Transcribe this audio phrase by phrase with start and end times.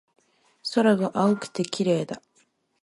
[0.73, 2.23] 空が青くて綺麗だ